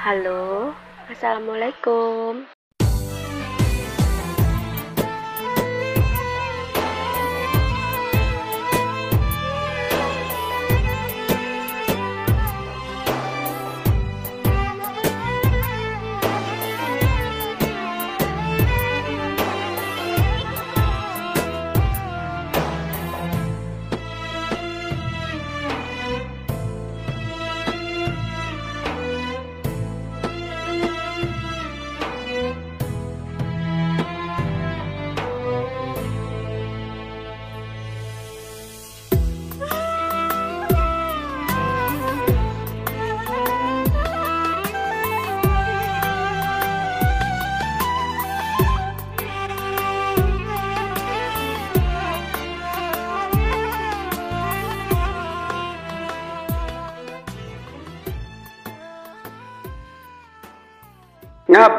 Halo, 0.00 0.74
Assalamualaikum. 1.12 2.59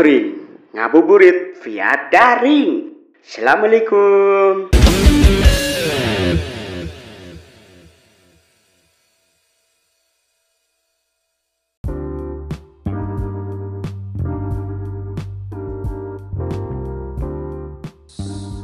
Ngabring, 0.02 0.34
ngabuburit 0.74 1.62
via 1.62 2.10
daring. 2.10 2.90
Assalamualaikum. 3.22 4.74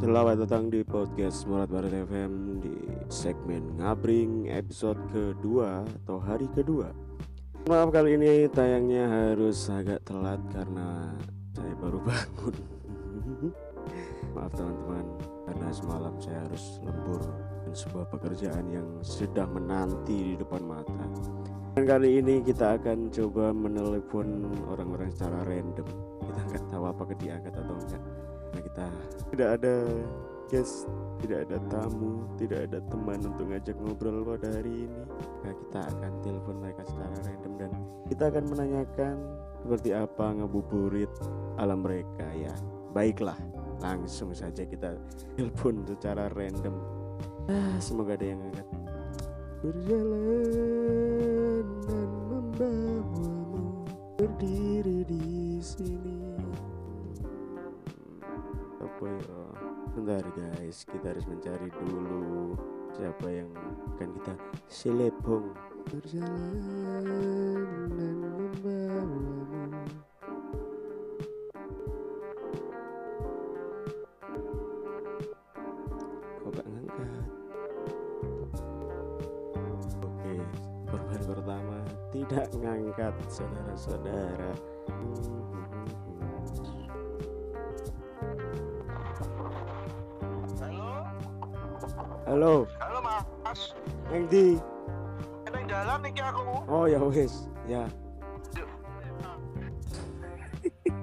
Selamat 0.01 0.41
datang 0.41 0.73
di 0.73 0.81
podcast 0.81 1.45
Murat 1.45 1.69
Barat 1.69 1.93
FM 1.93 2.65
di 2.65 2.73
segmen 3.13 3.77
Ngabring 3.77 4.49
episode 4.49 4.97
kedua 5.13 5.85
atau 6.01 6.17
hari 6.17 6.49
kedua. 6.57 7.06
Maaf 7.67 7.91
kali 7.91 8.15
ini 8.15 8.47
tayangnya 8.47 9.11
harus 9.11 9.67
agak 9.67 9.99
telat 10.07 10.39
karena 10.55 11.11
saya 11.51 11.75
baru 11.75 11.99
bangun. 11.99 12.55
Maaf 14.39 14.55
teman-teman, 14.55 15.03
karena 15.43 15.67
semalam 15.75 16.15
saya 16.15 16.47
harus 16.47 16.79
lembur 16.79 17.19
dan 17.67 17.73
sebuah 17.75 18.07
pekerjaan 18.07 18.71
yang 18.71 18.87
sedang 19.03 19.51
menanti 19.51 20.31
di 20.31 20.33
depan 20.39 20.63
mata. 20.63 21.11
Dan 21.75 21.83
kali 21.83 22.23
ini 22.23 22.39
kita 22.39 22.79
akan 22.79 23.11
coba 23.11 23.51
menelepon 23.51 24.47
orang-orang 24.71 25.11
secara 25.11 25.43
random. 25.43 25.87
Kita 26.23 26.41
nggak 26.47 26.63
tahu 26.71 26.83
apakah 26.87 27.15
diangkat 27.19 27.51
atau 27.51 27.75
enggak. 27.83 28.03
Nah 28.47 28.61
kita 28.63 28.85
tidak 29.35 29.49
ada 29.59 29.75
guest, 30.47 30.87
tidak 31.19 31.47
ada 31.47 31.57
tamu, 31.67 32.23
tidak 32.39 32.71
ada 32.71 32.79
teman 32.87 33.19
untuk 33.19 33.45
ngajak 33.51 33.75
ngobrol 33.83 34.23
pada 34.23 34.47
hari 34.47 34.87
ini. 34.87 35.03
Nah, 35.43 35.53
kita 35.53 35.79
akan 35.91 36.11
telepon 36.23 36.55
mereka 36.63 36.81
secara 36.87 37.15
random 37.27 37.53
dan 37.59 37.71
kita 38.07 38.23
akan 38.31 38.43
menanyakan 38.47 39.15
seperti 39.63 39.89
apa 39.91 40.25
ngabuburit 40.39 41.11
alam 41.59 41.83
mereka 41.83 42.27
ya. 42.31 42.53
Baiklah, 42.95 43.35
langsung 43.83 44.31
saja 44.31 44.63
kita 44.63 44.95
telepon 45.35 45.83
secara 45.83 46.31
random. 46.31 46.75
Ah, 47.51 47.75
semoga 47.83 48.15
ada 48.15 48.27
yang 48.27 48.39
angkat. 48.47 48.67
Berjalan 49.63 51.65
dan 51.83 52.09
membawamu 52.31 53.83
berdiri 54.15 55.03
di 55.03 55.59
sini. 55.59 56.06
Bentar 59.97 60.21
guys, 60.37 60.85
kita 60.85 61.09
harus 61.09 61.25
mencari 61.25 61.73
dulu 61.73 62.53
siapa 62.93 63.33
yang 63.33 63.49
akan 63.97 64.13
kita 64.13 64.37
selepong. 64.69 65.57
Berjalan 65.89 67.01
dan 67.97 68.17
membawamu. 68.21 69.25
Kok 76.45 76.51
gak 76.53 76.67
ngangkat? 76.69 77.25
Oke, 80.05 80.35
korban 80.93 81.21
pertama 81.25 81.81
tidak 82.13 82.45
ngangkat 82.53 83.17
saudara-saudara. 83.33 84.76
Halo, 92.27 92.67
halo 92.83 92.99
Mas. 92.99 93.71
Neng 94.11 94.27
di. 94.27 94.59
Neng 95.47 95.63
dalan 95.63 96.03
iki 96.11 96.19
aku. 96.19 96.59
Oh 96.67 96.83
ya 96.83 96.99
wis, 96.99 97.47
ya. 97.63 97.87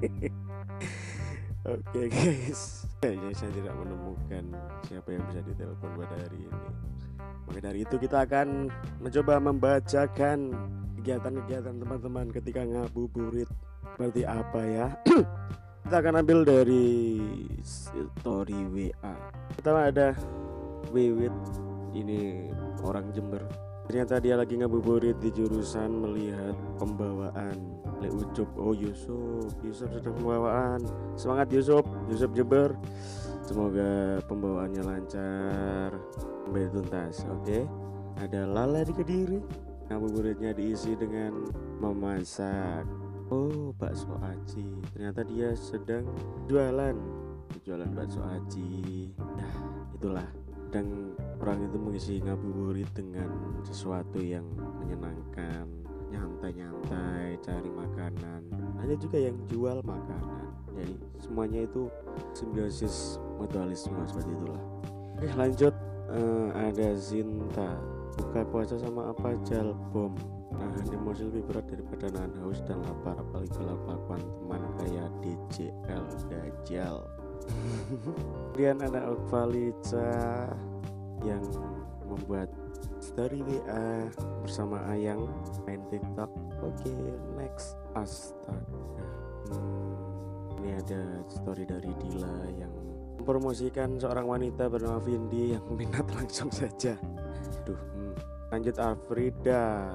Oke 1.64 2.12
guys, 2.12 2.84
kayaknya 3.00 3.32
saya 3.32 3.56
tidak 3.56 3.72
menemukan 3.72 4.52
siapa 4.84 5.16
yang 5.16 5.24
bisa 5.32 5.40
ditelepon 5.48 5.96
pada 5.96 6.12
hari 6.12 6.44
ini. 6.44 6.60
Maka 7.48 7.72
dari 7.72 7.88
itu 7.88 7.96
kita 7.96 8.28
akan 8.28 8.68
mencoba 9.00 9.40
membacakan 9.40 10.52
kegiatan-kegiatan 11.00 11.72
teman-teman 11.72 12.36
ketika 12.36 12.68
ngabuburit 12.68 13.48
seperti 13.96 14.28
apa 14.28 14.60
ya. 14.60 14.92
kita 15.88 15.96
akan 16.04 16.20
ambil 16.20 16.44
dari 16.44 17.16
story 17.64 18.60
WA. 18.68 19.16
Pertama 19.56 19.88
ada 19.88 20.12
Wiwit, 20.94 21.34
ini 21.90 22.54
orang 22.86 23.10
Jember. 23.10 23.42
Ternyata 23.84 24.22
dia 24.22 24.38
lagi 24.38 24.56
ngabuburit 24.56 25.18
di 25.18 25.28
jurusan 25.34 25.90
melihat 26.00 26.54
pembawaan 26.80 27.58
Le 28.00 28.08
Ucup. 28.14 28.48
Oh 28.56 28.72
Yusuf, 28.72 29.52
Yusuf 29.60 29.90
sedang 29.90 30.14
pembawaan. 30.16 30.80
Semangat 31.18 31.50
Yusuf, 31.50 31.84
Yusuf 32.06 32.30
Jember. 32.32 32.72
Semoga 33.44 34.22
pembawaannya 34.24 34.82
lancar 34.86 35.90
sampai 36.46 36.70
tuntas. 36.72 37.26
Oke. 37.28 37.68
Ada 38.22 38.46
Lala 38.48 38.86
di 38.86 38.94
Kediri. 38.94 39.38
Ngabuburitnya 39.90 40.56
diisi 40.56 40.96
dengan 40.96 41.44
memasak. 41.76 42.88
Oh, 43.28 43.74
bakso 43.76 44.16
aci. 44.24 44.64
Ternyata 44.96 45.28
dia 45.28 45.52
sedang 45.52 46.08
jualan. 46.48 46.96
Jualan 47.68 47.90
bakso 47.92 48.24
aci. 48.24 49.12
Nah, 49.20 49.52
itulah 49.92 50.43
dan 50.74 51.14
orang 51.38 51.70
itu 51.70 51.78
mengisi 51.78 52.14
ngabuburit 52.18 52.90
dengan 52.98 53.30
sesuatu 53.62 54.18
yang 54.18 54.42
menyenangkan 54.82 55.70
nyantai-nyantai 56.10 57.38
cari 57.38 57.70
makanan. 57.70 58.42
Ada 58.82 58.94
juga 58.98 59.22
yang 59.22 59.38
jual 59.46 59.78
makanan. 59.86 60.50
Jadi 60.74 60.94
semuanya 61.22 61.62
itu 61.62 61.86
simbiosis 62.34 63.22
mutualisme 63.38 64.02
seperti 64.02 64.34
itulah. 64.34 64.62
Oke 65.14 65.30
lanjut 65.38 65.74
Eh, 66.12 66.48
ada 66.52 66.92
Zinta. 67.00 67.80
Buka 68.14 68.46
puasa 68.46 68.76
sama 68.76 69.10
apa? 69.10 69.34
Jal 69.48 69.72
bom. 69.90 70.12
Nahan 70.54 70.86
emosi 70.86 71.26
lebih 71.26 71.50
berat 71.50 71.66
daripada 71.66 72.06
nahan 72.14 72.34
haus 72.46 72.62
dan 72.62 72.78
lapar 72.86 73.18
apalagi 73.18 73.50
kalau 73.58 73.74
kelakuan 73.82 74.22
teman 74.22 74.62
kayak 74.78 75.08
DJL 75.18 76.04
Dajjal. 76.30 76.96
Kemudian 78.54 78.78
ada 78.86 79.10
Okvalica 79.10 80.46
yang 81.24 81.44
membuat 82.04 82.52
story 83.00 83.40
WA 83.40 84.08
bersama 84.44 84.80
Ayang 84.92 85.28
main 85.64 85.80
TikTok. 85.88 86.30
Oke 86.60 86.92
next. 87.36 87.80
Astaga. 87.94 89.06
Hmm, 89.52 90.58
ini 90.60 90.74
ada 90.74 91.22
story 91.30 91.64
dari 91.64 91.92
Dila 92.00 92.36
yang 92.58 92.72
mempromosikan 93.20 93.96
seorang 93.96 94.26
wanita 94.26 94.66
bernama 94.66 94.98
Vindi 95.00 95.54
yang 95.54 95.64
minat 95.78 96.04
langsung 96.18 96.50
saja. 96.50 96.98
Duh, 97.64 97.78
hmm. 97.78 98.14
lanjut 98.52 98.76
Afrida. 98.82 99.94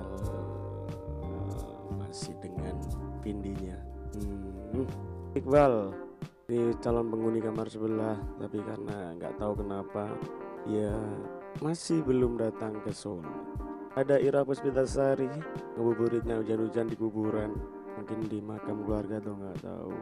Masih 1.97 2.33
dengan 2.41 2.75
Vindinya. 3.21 3.77
Hmm. 4.17 4.87
Iqbal. 5.37 5.93
Ini 6.49 6.73
calon 6.81 7.13
penghuni 7.13 7.45
kamar 7.45 7.69
sebelah 7.69 8.17
tapi 8.41 8.57
karena 8.65 9.13
nggak 9.21 9.37
tahu 9.37 9.61
kenapa 9.61 10.09
ya 10.69 10.93
masih 11.65 12.05
belum 12.05 12.37
datang 12.37 12.77
ke 12.85 12.93
Solo 12.93 13.25
ada 13.97 14.21
Ira 14.21 14.45
Puspitasari 14.45 15.27
ngabuburitnya 15.75 16.39
hujan-hujan 16.39 16.87
di 16.87 16.95
kuburan. 16.95 17.51
Mungkin 17.99 18.31
di 18.31 18.39
makam 18.39 18.85
keluarga 18.85 19.19
atau 19.19 19.33
nggak 19.35 19.59
tahu. 19.59 19.97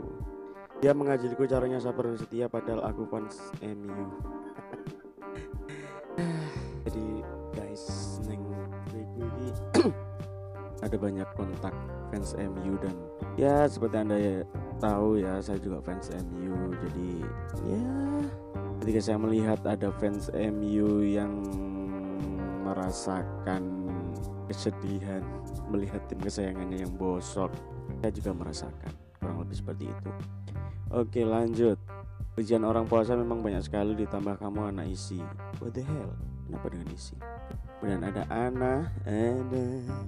Dia 0.78 0.94
mengajariku 0.94 1.50
caranya 1.50 1.82
sabar 1.82 2.14
dan 2.14 2.22
setia 2.22 2.46
padahal 2.46 2.86
aku 2.86 3.10
fans 3.10 3.50
MU 3.66 4.06
jadi 6.86 7.06
guys 7.58 8.18
neng 8.30 8.46
ini 8.94 9.50
ada 10.86 10.98
banyak 11.02 11.26
kontak 11.34 11.74
fans 12.14 12.38
MU 12.38 12.78
dan 12.78 12.94
ya 13.42 13.66
seperti 13.66 13.96
anda 13.98 14.18
ya 14.22 14.46
tahu 14.78 15.22
ya 15.22 15.42
saya 15.42 15.58
juga 15.60 15.82
fans 15.82 16.14
MU 16.14 16.74
jadi 16.88 17.10
ya 17.66 17.84
ketika 18.82 19.00
saya 19.02 19.18
melihat 19.20 19.60
ada 19.66 19.90
fans 19.98 20.30
MU 20.34 21.04
yang 21.04 21.34
merasakan 22.64 23.90
kesedihan 24.48 25.22
melihat 25.68 26.00
tim 26.08 26.22
kesayangannya 26.22 26.88
yang 26.88 26.94
bosok 26.96 27.52
saya 28.00 28.12
juga 28.14 28.32
merasakan 28.32 28.92
kurang 29.18 29.44
lebih 29.44 29.58
seperti 29.60 29.86
itu. 29.90 30.12
Oke 30.94 31.22
lanjut. 31.28 31.78
Ujian 32.38 32.64
orang 32.64 32.86
puasa 32.86 33.18
memang 33.18 33.42
banyak 33.42 33.66
sekali 33.66 33.98
ditambah 33.98 34.38
kamu 34.38 34.72
anak 34.72 34.88
isi. 34.94 35.18
What 35.60 35.74
the 35.74 35.84
hell? 35.84 36.14
Kenapa 36.48 36.70
dengan 36.70 36.88
isi? 36.94 37.18
Kemudian 37.78 38.02
ada 38.06 38.24
Ana 38.30 38.88
Ana 39.04 39.66
Ana 39.84 40.07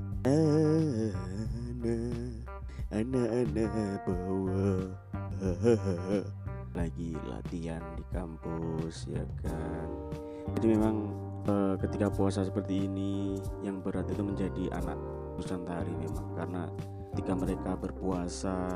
anak-anak 3.00 4.04
bawah 4.04 4.92
lagi 6.80 7.16
latihan 7.32 7.80
di 7.96 8.04
kampus 8.12 9.08
ya 9.08 9.24
kan? 9.40 9.88
Jadi 10.60 10.76
memang 10.76 10.96
eh, 11.48 11.76
ketika 11.80 12.12
puasa 12.12 12.44
seperti 12.44 12.92
ini 12.92 13.40
yang 13.64 13.80
berat 13.80 14.04
itu 14.12 14.20
menjadi 14.20 14.68
anak 14.76 15.00
Nusantari 15.40 15.96
memang. 15.96 16.28
Karena 16.36 16.64
ketika 17.16 17.34
mereka 17.40 17.72
berpuasa 17.80 18.68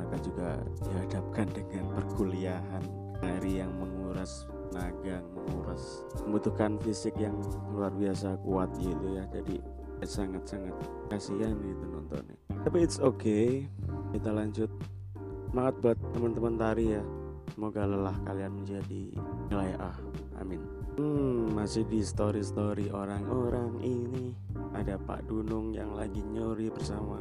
mereka 0.00 0.16
juga 0.24 0.48
dihadapkan 0.88 1.46
dengan 1.52 1.84
perkuliahan. 1.92 2.84
Hari 3.18 3.58
yang 3.58 3.74
menguras 3.74 4.46
tenaga 4.70 5.18
menguras 5.34 6.06
membutuhkan 6.22 6.78
fisik 6.78 7.18
yang 7.18 7.34
luar 7.74 7.90
biasa 7.90 8.38
kuat 8.46 8.70
gitu 8.78 9.18
ya. 9.18 9.26
Jadi 9.34 9.58
sangat-sangat 10.06 10.72
kasihan 11.10 11.58
gitu 11.58 11.84
nontonnya 11.90 12.47
tapi 12.68 12.84
it's 12.84 13.00
okay. 13.00 13.64
Kita 14.12 14.28
lanjut. 14.28 14.68
Semangat 15.48 15.80
buat 15.80 15.96
teman-teman 16.12 16.60
tari 16.60 17.00
ya. 17.00 17.04
Semoga 17.56 17.88
lelah 17.88 18.12
kalian 18.28 18.60
menjadi 18.60 19.16
nilai 19.48 19.72
A. 19.80 19.96
Amin. 20.36 20.60
Hmm 21.00 21.48
masih 21.56 21.88
di 21.88 22.04
story 22.04 22.44
story 22.44 22.92
orang-orang 22.92 23.72
ini. 23.80 24.36
Ada 24.76 25.00
Pak 25.00 25.32
Dunung 25.32 25.72
yang 25.72 25.96
lagi 25.96 26.20
nyuri 26.20 26.68
bersama 26.68 27.16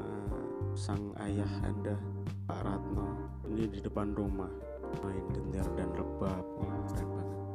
sang 0.76 1.16
ayah 1.24 1.48
anda 1.64 1.96
Pak 2.44 2.68
Ratno. 2.68 3.08
Ini 3.48 3.72
di 3.72 3.80
depan 3.80 4.20
rumah. 4.20 4.52
Main 5.00 5.32
gentar 5.32 5.64
dan 5.80 5.96
rebab. 5.96 6.44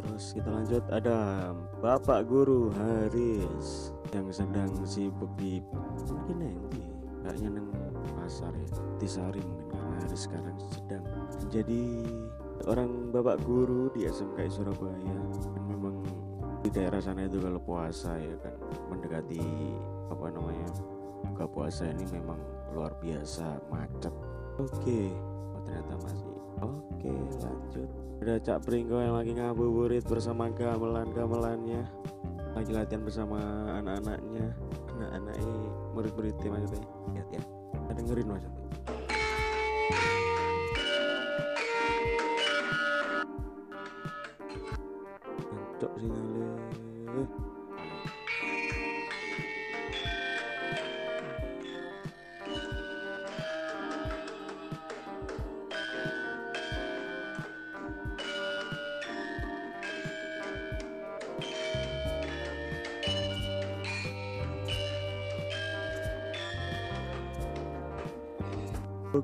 Terus 0.01 0.33
kita 0.33 0.49
lanjut. 0.49 0.85
Ada 0.89 1.53
Bapak 1.85 2.25
Guru 2.25 2.73
Haris 2.73 3.93
yang 4.17 4.33
sedang 4.33 4.73
sibuk 4.89 5.29
di 5.37 5.61
mungkin 6.09 6.41
nanti 6.41 6.81
kayaknya 7.23 7.61
neng 7.61 7.82
ya 8.41 8.69
Tisari 8.97 9.43
mungkin 9.45 9.69
karena 9.77 10.17
sekarang 10.17 10.57
sedang 10.73 11.05
jadi 11.53 11.83
orang 12.67 13.11
bapak 13.11 13.43
guru 13.43 13.91
di 13.93 14.07
SMK 14.07 14.39
Surabaya. 14.51 15.17
Dan 15.53 15.63
memang 15.67 16.05
di 16.63 16.71
daerah 16.71 17.03
sana 17.03 17.27
itu 17.27 17.43
kalau 17.43 17.59
puasa 17.59 18.15
ya 18.19 18.37
kan 18.39 18.55
mendekati 18.89 19.43
apa 20.11 20.27
namanya 20.31 20.69
buka 21.33 21.45
puasa 21.51 21.91
ini 21.91 22.07
memang 22.13 22.39
luar 22.73 22.95
biasa 23.03 23.59
macet. 23.69 24.15
Oke 24.61 25.11
oh 25.57 25.61
ternyata 25.67 25.95
masih 26.01 26.33
oke 26.63 27.15
lanjut. 27.43 27.89
Ada 28.23 28.39
Cak 28.39 28.59
Pringgo 28.63 29.03
yang 29.03 29.19
lagi 29.19 29.35
ngabuburit 29.35 30.07
bersama 30.07 30.47
gamelan-gamelannya. 30.55 31.83
Lagi 32.55 32.71
latihan 32.71 33.03
bersama 33.03 33.41
anak-anaknya. 33.83 34.55
Anak-anaknya 34.95 35.57
murid-muridnya 35.99 36.49
maksudnya 36.53 36.87
lihat 37.11 37.29
ya 37.35 37.43
kita 37.93 38.01
dengerin 38.01 38.25
mas. 38.25 38.45
Entok 45.53 45.93
sing 46.01 46.17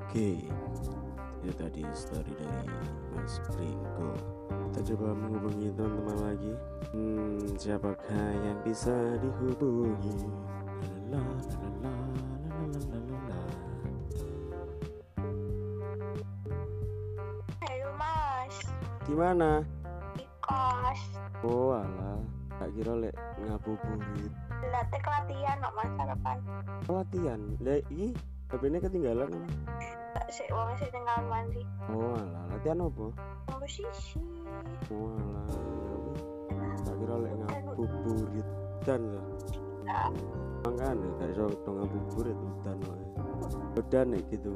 Oke, 0.09 0.41
itu 1.45 1.53
tadi 1.53 1.85
story 1.93 2.33
dari 2.33 2.65
Mas 3.13 3.37
Pringgo. 3.45 4.17
Kita 4.49 4.81
coba 4.89 5.13
menghubungi 5.13 5.69
teman-teman 5.77 6.17
lagi. 6.25 6.53
Hmm, 6.97 7.37
siapakah 7.53 8.33
yang 8.41 8.57
bisa 8.65 8.89
dihubungi? 9.21 10.25
La, 11.13 11.21
la, 11.85 11.93
Halo 17.61 17.89
Mas. 17.93 18.55
Di 19.05 19.13
mana? 19.13 19.61
Di 20.17 20.25
kos. 20.41 21.01
Oh 21.45 21.77
ala. 21.77 22.17
tak 22.57 22.73
kira 22.73 22.97
lek 22.97 23.13
ngabuburit. 23.45 24.33
Latihan 24.73 25.05
latihan, 25.05 25.57
Mas, 25.69 25.89
sarapan. 25.93 26.37
Latihan, 26.89 27.41
lek 27.61 27.85
HP 28.49 28.65
ini 28.65 28.81
ketinggalan. 28.81 29.29
Si 30.33 30.41
wong 30.49 30.73
sih 30.81 30.89
tinggal 30.89 31.21
mandi. 31.29 31.61
Oh 31.85 32.17
alah, 32.17 32.49
latihan 32.49 32.81
apa? 32.81 33.13
Musisi. 33.61 34.17
Oh 34.89 35.13
alah, 35.13 35.45
ya. 35.53 35.95
Tak 36.81 36.95
kira 36.97 37.15
lek 37.21 37.33
ngabuburit 37.45 38.47
dan 38.81 39.01
lah. 39.13 40.09
Makanya 40.65 41.13
gak 41.21 41.29
iso 41.29 41.45
dong 41.61 41.75
ngabuburit 41.77 42.37
udan 42.41 42.77
wae. 42.89 43.07
Udan 43.77 44.05
nih 44.17 44.23
gitu. 44.33 44.53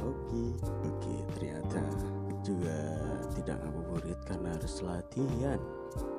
Oke, 0.00 0.44
oke 0.88 1.14
ternyata 1.36 1.84
juga 2.40 2.76
tidak 3.36 3.60
ngabuburit 3.60 4.20
karena 4.24 4.56
harus 4.56 4.80
latihan. 4.80 5.60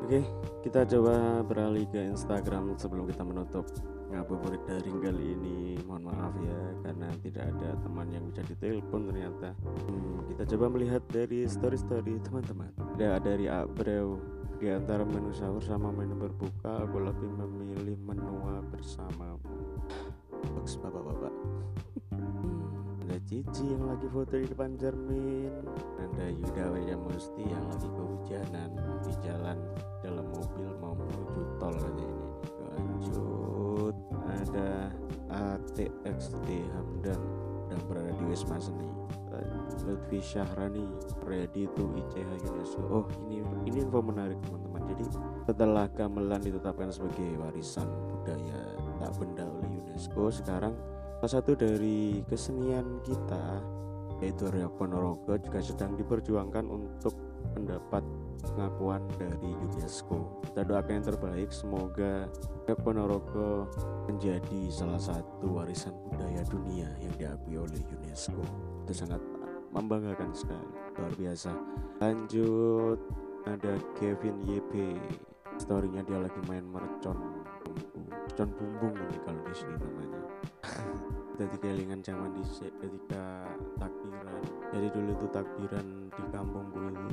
Oke, 0.05 0.22
kita 0.62 0.86
coba 0.86 1.41
beralih 1.41 1.89
ke 1.89 2.05
Instagram 2.13 2.77
sebelum 2.77 3.10
kita 3.10 3.25
menutup 3.25 3.65
ngabuburit 4.11 4.63
daring 4.67 4.99
kali 5.03 5.25
ini. 5.35 5.57
Mohon 5.83 6.03
maaf 6.11 6.33
ya 6.39 6.59
karena 6.83 7.07
tidak 7.23 7.43
ada 7.55 7.69
teman 7.83 8.07
yang 8.11 8.23
bisa 8.31 8.41
ditelepon 8.47 9.01
ternyata. 9.11 9.49
Hmm, 9.87 10.23
kita 10.31 10.43
coba 10.55 10.65
melihat 10.71 11.03
dari 11.11 11.43
story-story 11.47 12.19
teman-teman. 12.23 12.71
Ada 12.95 13.19
dari 13.19 13.45
Abreu 13.51 14.19
di 14.57 14.73
antara 14.73 15.05
menu 15.05 15.29
sahur 15.37 15.61
sama 15.61 15.93
menu 15.93 16.17
berbuka, 16.17 16.81
aku 16.81 16.97
lebih 16.97 17.29
memilih 17.29 17.97
menua 18.01 18.63
bersamamu. 18.73 19.37
Box 20.57 20.81
bapak-bapak. 20.81 21.33
Hmm, 22.09 23.05
ada 23.05 23.17
Cici 23.27 23.69
yang 23.69 23.85
lagi 23.85 24.07
foto 24.09 24.33
di 24.33 24.47
depan 24.49 24.73
cermin. 24.79 25.61
Ada 26.01 26.25
Yuda 26.33 26.65
Waya 26.73 26.95
Musti 26.97 27.45
yang 27.45 27.65
lagi 27.69 27.89
kehujanan 27.91 28.69
di 29.05 29.13
jalan 29.21 29.57
dalam 30.01 30.25
mobil 30.33 30.69
mau 30.81 30.97
menuju 30.97 31.41
tol 31.61 31.75
katanya 31.77 32.05
ini. 32.09 32.29
Lanjut 32.77 33.37
ada 34.38 34.94
ATXD 35.34 36.48
Hamdan 36.74 37.22
dan 37.67 37.79
berada 37.89 38.12
di 38.15 38.24
Wisma 38.29 38.62
Seni. 38.62 38.98
Lutfi 39.88 40.20
Syahrani 40.20 40.84
ready 41.24 41.70
to 41.77 41.84
ICH 41.96 42.44
UNESCO. 42.51 42.82
Oh 42.91 43.06
ini 43.27 43.39
ini 43.70 43.86
info 43.86 44.03
menarik 44.03 44.36
teman-teman. 44.44 44.84
Jadi 44.91 45.06
setelah 45.48 45.86
gamelan 45.96 46.41
ditetapkan 46.44 46.91
sebagai 46.91 47.39
warisan 47.39 47.88
budaya 48.12 48.60
tak 49.00 49.15
benda 49.15 49.46
oleh 49.48 49.70
UNESCO, 49.88 50.27
sekarang 50.27 50.74
salah 51.24 51.32
satu 51.39 51.56
dari 51.56 52.25
kesenian 52.27 53.00
kita 53.06 53.63
yaitu 54.17 54.50
Reok 54.50 54.82
Ponorogo 54.82 55.38
juga 55.38 55.62
sedang 55.62 55.94
diperjuangkan 55.94 56.65
untuk 56.65 57.13
mendapat 57.57 58.05
pengakuan 58.53 59.01
dari 59.17 59.51
UNESCO. 59.65 60.45
Kita 60.45 60.61
doakan 60.61 61.01
yang 61.01 61.07
terbaik, 61.09 61.49
semoga 61.49 62.29
Ponorogo 62.85 63.65
menjadi 64.05 64.69
salah 64.69 65.01
satu 65.01 65.57
warisan 65.57 65.97
budaya 66.13 66.45
dunia 66.45 66.87
yang 67.01 67.13
diakui 67.17 67.57
oleh 67.57 67.81
UNESCO. 67.97 68.45
Itu 68.85 68.93
sangat 68.93 69.19
membanggakan 69.73 70.31
sekali, 70.37 70.71
luar 70.95 71.13
biasa. 71.17 71.51
Lanjut 71.97 72.99
ada 73.49 73.73
Kevin 73.97 74.43
YP, 74.45 74.95
storynya 75.57 76.05
dia 76.05 76.21
lagi 76.21 76.39
main 76.45 76.63
mercon 76.63 77.17
lampu. 77.77 78.01
mercon 78.09 78.49
bumbung 78.57 78.95
ini 78.97 79.17
kalau 79.25 79.41
di 79.45 79.53
sini 79.53 79.73
namanya 79.77 80.21
jadi 81.41 81.55
kelingan 81.61 82.01
zaman 82.01 82.31
di 82.33 82.43
ketika 82.45 83.45
takbiran 83.77 84.41
jadi 84.73 84.87
dulu 84.93 85.09
itu 85.13 85.27
takbiran 85.29 85.87
di 86.13 86.23
kampungku 86.33 86.79
itu 86.89 87.05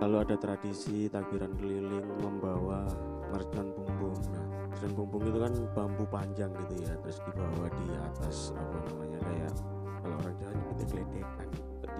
lalu 0.00 0.16
ada 0.24 0.36
tradisi 0.40 1.06
takbiran 1.12 1.52
keliling 1.60 2.08
membawa 2.24 2.88
mercon 3.28 3.68
bumbung. 3.76 4.16
Nah 4.32 4.44
mercon 4.72 4.92
bumbung 4.96 5.22
itu 5.28 5.38
kan 5.38 5.52
bambu 5.76 6.04
panjang 6.08 6.50
gitu 6.66 6.74
ya 6.88 6.92
terus 7.04 7.20
dibawa 7.28 7.66
di 7.68 7.86
atas 8.00 8.56
apa 8.56 8.76
namanya 8.88 9.20
kayak 9.28 9.52
kalau 10.00 10.16
orang 10.24 10.34
Jawa 10.40 10.52
nyebutnya 10.56 10.84
geledekan 10.88 11.48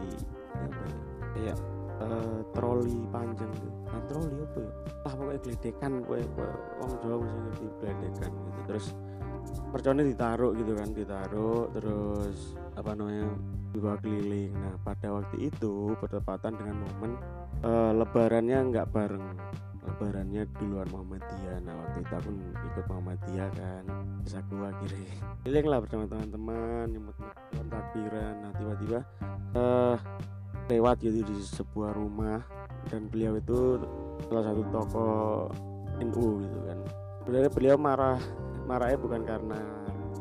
di 0.00 0.09
apa 0.57 0.80
ya? 0.80 0.99
Kayak 1.30 1.59
uh, 2.00 2.40
troli 2.57 2.97
panjang 3.12 3.50
gitu. 3.52 3.69
Nah 3.85 4.02
troli 4.09 4.37
apa 4.40 4.59
ya? 4.59 4.73
Lah 5.04 5.12
pokoknya 5.12 5.40
geledekan 5.45 5.90
pokoknya 6.00 6.26
orang 6.80 6.95
Jawa 7.04 7.14
mesti 7.21 7.38
ngerti 7.45 7.64
geledekan 7.76 8.30
gitu. 8.33 8.61
Terus 8.64 8.87
merconnya 9.71 10.04
ditaruh 10.09 10.52
gitu 10.57 10.73
kan 10.73 10.88
ditaruh 10.97 11.62
terus 11.76 12.38
apa 12.80 12.90
namanya 12.97 13.28
dibawa 13.76 13.97
keliling. 14.00 14.57
Nah 14.57 14.75
pada 14.80 15.21
waktu 15.21 15.52
itu 15.52 15.92
bertepatan 16.00 16.57
dengan 16.57 16.80
momen 16.80 17.12
uh, 17.64 17.93
lebarannya 17.97 18.59
nggak 18.73 18.88
bareng. 18.93 19.26
Lebarannya 19.81 20.45
duluan 20.61 20.88
Muhammadiyah 20.93 21.57
nah 21.64 21.73
waktu 21.73 22.05
itu 22.05 22.12
aku 22.14 22.31
ikut 22.73 22.85
Muhammadiyah 22.88 23.49
kan. 23.57 23.85
Terus 24.25 24.35
aku 24.38 24.55
akhirnya 24.64 25.12
keliling 25.45 25.67
lah 25.69 25.79
bersama 25.83 26.05
teman-teman 26.09 26.85
nyemut 26.93 27.17
nyemut 27.52 27.69
takbiran. 27.73 28.35
Nah 28.45 28.50
tiba-tiba 28.57 28.99
uh, 29.57 29.97
lewat 30.69 30.97
gitu 31.05 31.21
di 31.25 31.37
sebuah 31.40 31.97
rumah. 31.97 32.40
Dan 32.88 33.12
beliau 33.12 33.37
itu 33.37 33.76
salah 34.29 34.45
satu 34.50 34.62
tokoh 34.73 35.52
NU 36.00 36.26
gitu 36.45 36.59
kan. 36.64 36.79
Sebenarnya 37.23 37.50
beliau 37.52 37.76
marah 37.76 38.19
marahnya 38.64 38.99
bukan 39.00 39.23
karena 39.25 39.61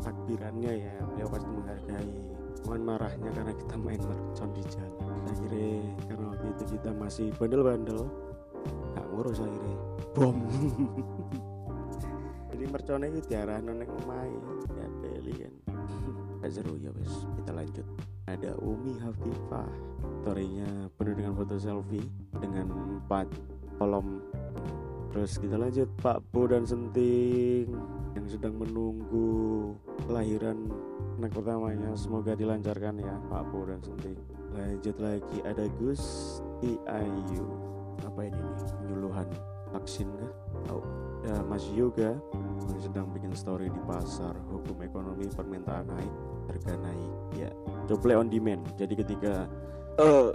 takbirannya 0.03 0.71
ya. 0.75 0.95
Beliau 1.15 1.27
pasti 1.31 1.47
menghargai 1.47 2.28
cuman 2.69 2.85
marahnya 2.85 3.33
karena 3.33 3.49
kita 3.57 3.75
main 3.81 3.97
mercon 3.97 4.53
di 4.53 4.61
jalan. 4.69 4.93
Akhirnya 5.25 5.73
karena 6.05 6.25
waktu 6.29 6.45
itu 6.53 6.63
kita 6.77 6.89
masih 6.93 7.33
bandel-bandel. 7.41 8.05
Gak 8.93 9.05
ngurus 9.09 9.41
akhirnya. 9.41 9.77
Bom. 10.13 10.37
Jadi 12.53 12.63
merconnya 12.69 13.09
itu 13.09 13.25
diarah 13.25 13.57
noneng 13.57 13.89
omai 13.89 14.29
ya 14.77 14.85
beli 15.01 15.33
kan. 15.41 15.53
Gak 16.45 16.51
seru 16.53 16.77
ya 16.77 16.93
wes. 16.93 17.25
Kita 17.41 17.57
lanjut. 17.57 17.89
Ada 18.29 18.53
Umi 18.61 19.01
Hafifah. 19.01 19.73
Storynya 20.21 20.93
penuh 20.93 21.17
dengan 21.17 21.33
foto 21.33 21.57
selfie 21.57 22.05
dengan 22.37 22.69
empat 22.69 23.25
kolom. 23.81 24.21
Terus 25.09 25.41
kita 25.41 25.57
lanjut. 25.57 25.89
Pak 26.05 26.21
Bu 26.29 26.45
dan 26.45 26.69
Senting 26.69 27.73
yang 28.13 28.29
sedang 28.29 28.61
menunggu 28.61 29.73
kelahiran 30.05 30.69
anak 31.19 31.35
pertamanya 31.35 31.91
semoga 31.99 32.31
dilancarkan 32.31 32.95
ya 33.03 33.11
Pak 33.27 33.51
Bu 33.51 33.67
dan 33.67 33.83
Senting 33.83 34.15
lanjut 34.55 34.95
lagi 35.03 35.37
ada 35.43 35.67
Gus 35.75 35.99
Ayu 36.63 37.43
apa 38.07 38.23
ini 38.23 38.39
nih? 38.39 38.55
Penyuluhan 38.79 39.27
vaksin 39.75 40.07
kah? 40.15 40.31
Oh, 40.71 40.83
ya 41.27 41.43
Mas 41.43 41.67
Yoga 41.75 42.15
yang 42.71 42.79
sedang 42.79 43.11
bikin 43.11 43.35
story 43.35 43.67
di 43.67 43.81
pasar 43.83 44.31
hukum 44.47 44.79
ekonomi 44.79 45.27
permintaan 45.27 45.91
naik 45.91 46.13
harga 46.47 46.73
naik. 46.79 47.11
Ya 47.35 47.51
cople 47.91 48.15
on 48.15 48.31
demand. 48.31 48.63
Jadi 48.79 48.95
ketika 48.95 49.43
uh, 49.99 50.31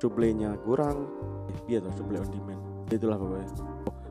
suplainya 0.00 0.56
kurang 0.64 1.04
eh, 1.52 1.76
iya 1.76 1.84
tuh 1.84 1.92
suplai 1.92 2.24
on 2.24 2.32
demand. 2.32 2.60
Itulah 2.88 3.20
pokoknya. 3.20 3.48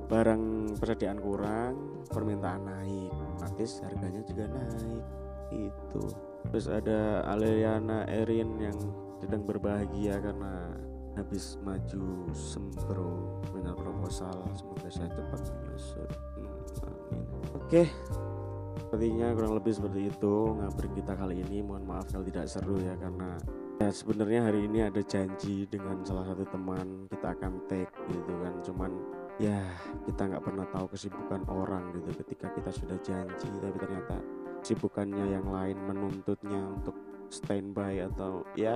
Barang 0.08 0.42
persediaan 0.77 1.18
kurang 1.18 2.06
permintaan 2.06 2.62
naik. 2.70 3.12
Otomatis 3.42 3.82
harganya 3.82 4.22
juga 4.22 4.46
naik 4.54 5.26
itu. 5.51 6.04
Terus 6.51 6.68
ada 6.72 7.24
Aleliana 7.27 8.08
Erin 8.08 8.56
yang 8.60 8.77
sedang 9.20 9.44
berbahagia 9.44 10.22
karena 10.22 10.72
habis 11.18 11.58
maju 11.66 12.30
sempro 12.32 13.42
final 13.50 13.75
proposal. 13.75 14.38
Semoga 14.54 14.88
saya 14.88 15.10
cepat 15.12 15.42
menyusun. 15.50 16.10
Hmm, 16.38 17.58
oke. 17.58 17.84
Sepertinya 18.77 19.36
kurang 19.36 19.58
lebih 19.58 19.74
seperti 19.75 20.08
itu 20.08 20.36
ngabring 20.62 20.94
kita 20.96 21.13
kali 21.18 21.36
ini. 21.42 21.66
Mohon 21.66 21.86
maaf 21.89 22.08
kalau 22.13 22.24
tidak 22.24 22.48
seru 22.48 22.77
ya 22.80 22.94
karena 22.96 23.36
ya 23.82 23.89
sebenarnya 23.92 24.39
hari 24.48 24.70
ini 24.70 24.80
ada 24.86 25.01
janji 25.04 25.66
dengan 25.68 26.06
salah 26.06 26.24
satu 26.30 26.46
teman. 26.48 27.10
Kita 27.10 27.34
akan 27.36 27.66
take 27.68 27.92
gitu 28.13 28.34
kan. 28.39 28.54
Cuman 28.63 28.92
ya 29.42 29.60
kita 30.06 30.22
nggak 30.34 30.46
pernah 30.46 30.66
tahu 30.70 30.86
kesibukan 30.94 31.42
orang 31.50 31.94
gitu 31.94 32.10
ketika 32.25 32.50
kita 32.58 32.72
sudah 32.74 32.98
janji 33.06 33.50
tapi 33.62 33.77
ternyata 33.77 34.18
kesibukannya 34.67 35.31
yang 35.31 35.47
lain 35.47 35.79
menuntutnya 35.79 36.59
untuk 36.59 36.91
standby 37.31 38.03
atau 38.03 38.43
ya 38.59 38.75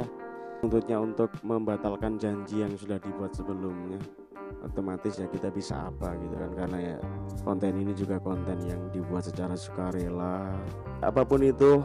menuntutnya 0.63 0.95
untuk 1.03 1.27
membatalkan 1.43 2.15
janji 2.15 2.63
yang 2.63 2.71
sudah 2.79 2.95
dibuat 2.95 3.35
sebelumnya. 3.35 3.99
Otomatis 4.63 5.19
ya 5.19 5.27
kita 5.27 5.51
bisa 5.51 5.91
apa 5.91 6.15
gitu 6.15 6.31
kan 6.39 6.51
karena 6.55 6.95
ya 6.95 6.97
konten 7.43 7.75
ini 7.75 7.91
juga 7.91 8.23
konten 8.23 8.55
yang 8.63 8.79
dibuat 8.95 9.27
secara 9.27 9.51
sukarela. 9.59 10.55
Apa 11.03 11.27
pun 11.27 11.43
itu 11.43 11.83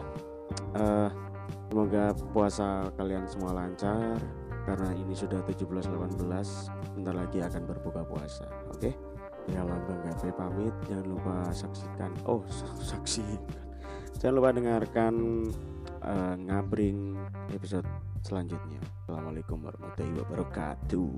uh, 0.79 1.11
semoga 1.67 2.15
puasa 2.31 2.87
kalian 2.95 3.27
semua 3.27 3.59
lancar 3.59 4.23
karena 4.71 4.95
ini 4.95 5.19
sudah 5.19 5.43
17-18 5.51 6.23
bentar 6.95 7.11
lagi 7.11 7.43
akan 7.43 7.63
berbuka 7.67 8.07
puasa 8.07 8.47
oke? 8.71 8.87
Okay? 8.87 8.95
ya 9.51 9.67
lambang 9.67 9.99
gape 10.07 10.31
pamit 10.31 10.75
jangan 10.87 11.07
lupa 11.11 11.35
saksikan. 11.51 12.15
Oh 12.23 12.47
saksi 12.95 13.66
jangan 14.17 14.35
lupa 14.41 14.51
dengarkan 14.57 15.15
uh, 16.01 16.35
ngabring 16.41 17.17
episode 17.53 17.87
selanjutnya. 18.25 18.81
Assalamualaikum 19.05 19.63
warahmatullahi 19.63 20.19
wabarakatuh 20.25 21.09